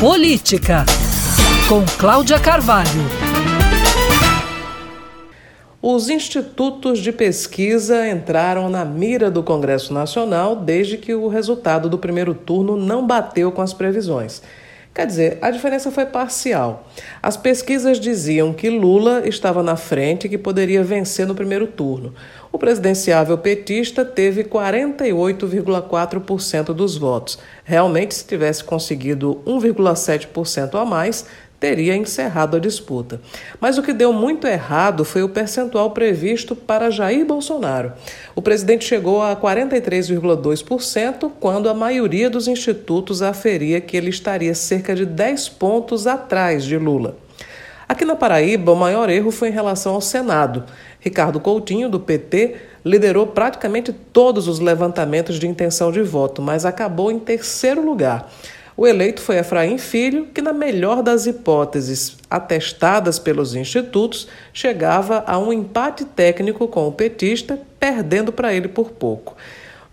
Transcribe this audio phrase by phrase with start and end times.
[0.00, 0.84] Política,
[1.68, 2.88] com Cláudia Carvalho.
[5.80, 11.96] Os institutos de pesquisa entraram na mira do Congresso Nacional desde que o resultado do
[11.96, 14.42] primeiro turno não bateu com as previsões.
[14.94, 16.88] Quer dizer, a diferença foi parcial.
[17.20, 22.14] As pesquisas diziam que Lula estava na frente e que poderia vencer no primeiro turno.
[22.52, 27.40] O presidenciável petista teve 48,4% dos votos.
[27.64, 31.26] Realmente, se tivesse conseguido 1,7% a mais,
[31.64, 33.22] teria encerrado a disputa.
[33.58, 37.94] Mas o que deu muito errado foi o percentual previsto para Jair Bolsonaro.
[38.34, 44.94] O presidente chegou a 43,2%, quando a maioria dos institutos aferia que ele estaria cerca
[44.94, 47.16] de 10 pontos atrás de Lula.
[47.88, 50.64] Aqui na Paraíba, o maior erro foi em relação ao Senado.
[51.00, 57.10] Ricardo Coutinho, do PT, liderou praticamente todos os levantamentos de intenção de voto, mas acabou
[57.10, 58.30] em terceiro lugar.
[58.76, 65.38] O eleito foi Efraim Filho, que, na melhor das hipóteses atestadas pelos institutos, chegava a
[65.38, 69.36] um empate técnico com o petista, perdendo para ele por pouco.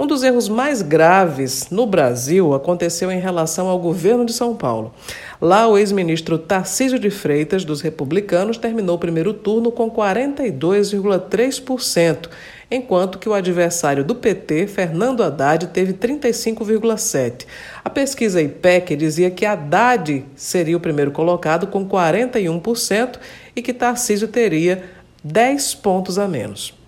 [0.01, 4.91] Um dos erros mais graves no Brasil aconteceu em relação ao governo de São Paulo.
[5.39, 12.29] Lá, o ex-ministro Tarcísio de Freitas, dos republicanos, terminou o primeiro turno com 42,3%,
[12.71, 17.45] enquanto que o adversário do PT, Fernando Haddad, teve 35,7%.
[17.85, 23.19] A pesquisa IPEC dizia que Haddad seria o primeiro colocado com 41%
[23.55, 24.83] e que Tarcísio teria
[25.23, 26.80] 10 pontos a menos.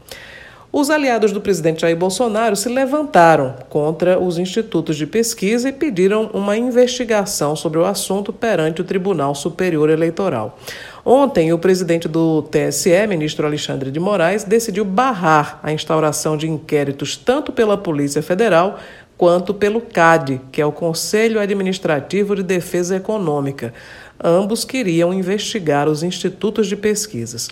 [0.76, 6.32] Os aliados do presidente Jair Bolsonaro se levantaram contra os institutos de pesquisa e pediram
[6.34, 10.58] uma investigação sobre o assunto perante o Tribunal Superior Eleitoral.
[11.06, 17.18] Ontem, o presidente do TSE, ministro Alexandre de Moraes, decidiu barrar a instauração de inquéritos
[17.18, 18.80] tanto pela Polícia Federal
[19.18, 23.74] quanto pelo CAD, que é o Conselho Administrativo de Defesa Econômica.
[24.24, 27.50] Ambos queriam investigar os institutos de pesquisas.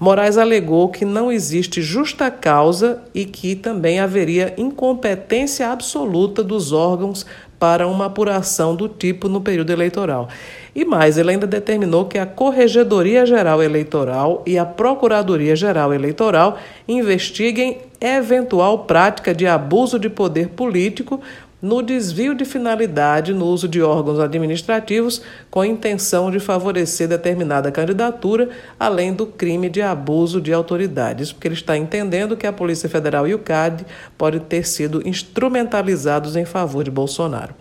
[0.00, 7.26] Moraes alegou que não existe justa causa e que também haveria incompetência absoluta dos órgãos
[7.64, 10.28] para uma apuração do tipo no período eleitoral.
[10.74, 16.58] E mais, ele ainda determinou que a Corregedoria Geral Eleitoral e a Procuradoria Geral Eleitoral
[16.86, 21.22] investiguem eventual prática de abuso de poder político
[21.64, 27.72] no desvio de finalidade no uso de órgãos administrativos com a intenção de favorecer determinada
[27.72, 32.86] candidatura, além do crime de abuso de autoridades, porque ele está entendendo que a Polícia
[32.86, 33.86] Federal e o CAD
[34.18, 37.54] podem ter sido instrumentalizados em favor de Bolsonaro.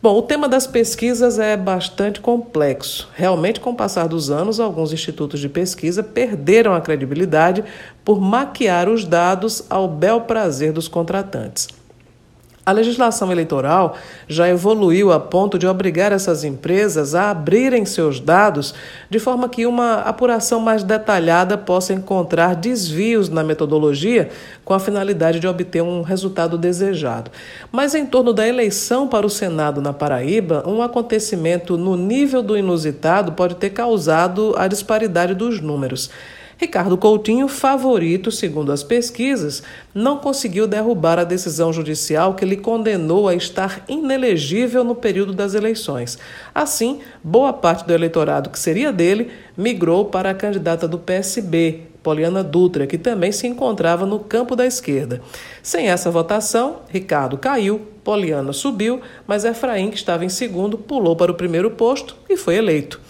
[0.00, 3.08] Bom, o tema das pesquisas é bastante complexo.
[3.12, 7.64] Realmente, com o passar dos anos, alguns institutos de pesquisa perderam a credibilidade
[8.04, 11.81] por maquiar os dados ao bel prazer dos contratantes.
[12.64, 13.96] A legislação eleitoral
[14.28, 18.72] já evoluiu a ponto de obrigar essas empresas a abrirem seus dados
[19.10, 24.30] de forma que uma apuração mais detalhada possa encontrar desvios na metodologia
[24.64, 27.32] com a finalidade de obter um resultado desejado.
[27.72, 32.56] Mas em torno da eleição para o Senado na Paraíba, um acontecimento no nível do
[32.56, 36.10] inusitado pode ter causado a disparidade dos números.
[36.62, 43.26] Ricardo Coutinho, favorito segundo as pesquisas, não conseguiu derrubar a decisão judicial que lhe condenou
[43.26, 46.20] a estar inelegível no período das eleições.
[46.54, 52.44] Assim, boa parte do eleitorado que seria dele migrou para a candidata do PSB, Poliana
[52.44, 55.20] Dutra, que também se encontrava no campo da esquerda.
[55.64, 61.32] Sem essa votação, Ricardo caiu, Poliana subiu, mas Efraim, que estava em segundo, pulou para
[61.32, 63.00] o primeiro posto e foi eleito.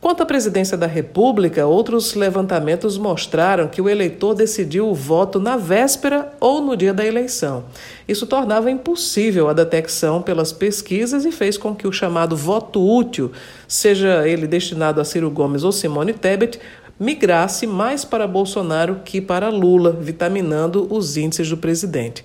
[0.00, 5.56] Quanto à presidência da República, outros levantamentos mostraram que o eleitor decidiu o voto na
[5.56, 7.64] véspera ou no dia da eleição.
[8.06, 13.32] Isso tornava impossível a detecção pelas pesquisas e fez com que o chamado voto útil,
[13.66, 16.60] seja ele destinado a Ciro Gomes ou Simone Tebet,
[16.98, 22.24] migrasse mais para Bolsonaro que para Lula, vitaminando os índices do presidente.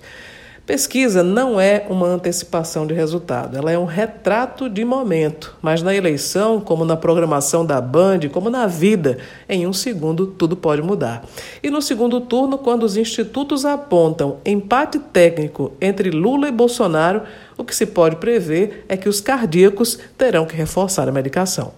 [0.66, 5.54] Pesquisa não é uma antecipação de resultado, ela é um retrato de momento.
[5.60, 10.56] Mas na eleição, como na programação da Band, como na vida, em um segundo tudo
[10.56, 11.22] pode mudar.
[11.62, 17.22] E no segundo turno, quando os institutos apontam empate técnico entre Lula e Bolsonaro,
[17.58, 21.72] o que se pode prever é que os cardíacos terão que reforçar a medicação.